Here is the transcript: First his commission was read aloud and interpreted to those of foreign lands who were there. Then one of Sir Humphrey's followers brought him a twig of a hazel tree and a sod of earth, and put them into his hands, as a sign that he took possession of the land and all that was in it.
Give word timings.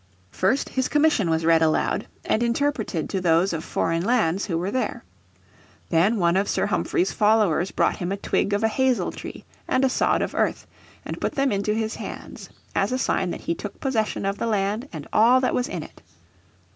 First 0.31 0.69
his 0.69 0.87
commission 0.87 1.29
was 1.29 1.45
read 1.45 1.61
aloud 1.61 2.07
and 2.25 2.41
interpreted 2.41 3.07
to 3.07 3.21
those 3.21 3.53
of 3.53 3.63
foreign 3.63 4.03
lands 4.03 4.45
who 4.47 4.57
were 4.57 4.71
there. 4.71 5.03
Then 5.89 6.17
one 6.17 6.35
of 6.35 6.49
Sir 6.49 6.65
Humphrey's 6.65 7.11
followers 7.11 7.69
brought 7.69 7.97
him 7.97 8.11
a 8.11 8.17
twig 8.17 8.51
of 8.51 8.63
a 8.63 8.67
hazel 8.67 9.11
tree 9.11 9.45
and 9.67 9.85
a 9.85 9.89
sod 9.89 10.23
of 10.23 10.33
earth, 10.33 10.65
and 11.05 11.21
put 11.21 11.33
them 11.33 11.51
into 11.51 11.75
his 11.75 11.93
hands, 11.93 12.49
as 12.73 12.91
a 12.91 12.97
sign 12.97 13.29
that 13.29 13.41
he 13.41 13.53
took 13.53 13.79
possession 13.79 14.25
of 14.25 14.39
the 14.39 14.47
land 14.47 14.89
and 14.91 15.07
all 15.13 15.39
that 15.39 15.53
was 15.53 15.67
in 15.69 15.83
it. 15.83 16.01